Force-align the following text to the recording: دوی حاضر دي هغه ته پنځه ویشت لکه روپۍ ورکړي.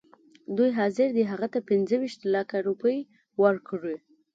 دوی 0.57 0.71
حاضر 0.79 1.07
دي 1.17 1.23
هغه 1.31 1.47
ته 1.53 1.59
پنځه 1.69 1.95
ویشت 2.01 2.21
لکه 2.35 2.55
روپۍ 2.67 2.97
ورکړي. 3.43 3.97